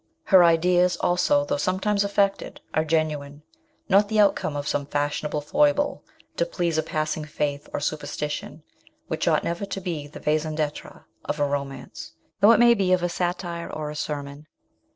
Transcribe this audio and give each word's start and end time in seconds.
Her 0.23 0.43
ideas, 0.43 0.97
also, 0.97 1.45
though 1.45 1.57
sometimes 1.57 2.03
affected, 2.03 2.59
are 2.73 2.83
genuine, 2.83 3.43
not 3.87 4.09
the 4.09 4.19
outcome 4.19 4.55
of 4.55 4.67
some 4.67 4.87
fashionable 4.87 5.41
foible 5.41 6.03
to 6.37 6.45
please 6.47 6.79
a 6.79 6.81
passing 6.81 7.23
faith 7.23 7.69
or 7.71 7.79
superstition, 7.79 8.63
which 9.09 9.27
ought 9.27 9.43
never 9.43 9.63
to 9.67 9.79
be 9.79 10.07
the 10.07 10.19
raison 10.21 10.55
d'etre 10.55 11.05
of 11.25 11.39
a 11.39 11.45
romance, 11.45 12.13
though 12.39 12.51
it 12.51 12.59
may 12.59 12.73
be 12.73 12.91
of 12.93 13.03
a 13.03 13.09
satire 13.09 13.71
or 13.71 13.91
a 13.91 13.95
sermon.. 13.95 14.47